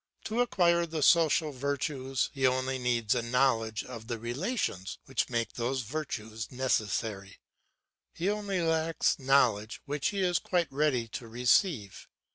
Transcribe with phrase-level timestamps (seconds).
[0.23, 5.53] To acquire the social virtues he only needs a knowledge of the relations which make
[5.53, 7.37] those virtues necessary;
[8.11, 12.07] he only lacks knowledge which he is quite ready to receive.